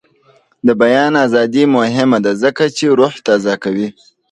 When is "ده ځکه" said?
2.25-2.63